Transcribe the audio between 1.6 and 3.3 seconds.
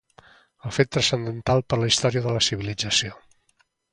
per a la història de la civilització.